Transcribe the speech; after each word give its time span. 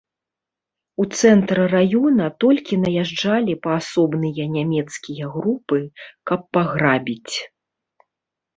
У 1.01 1.05
цэнтр 1.19 1.57
раёна 1.73 2.25
толькі 2.45 2.79
наязджалі 2.87 3.53
паасобныя 3.67 4.43
нямецкія 4.57 5.31
групы, 5.37 5.77
каб 6.33 6.39
паграбіць. 6.57 7.35